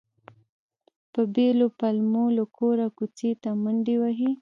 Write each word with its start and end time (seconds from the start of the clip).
په 1.13 1.21
بېلو 1.33 1.67
پلمو 1.79 2.25
له 2.37 2.45
کوره 2.57 2.87
کوڅې 2.97 3.29
ته 3.41 3.49
منډې 3.63 3.95
وهلې. 4.01 4.31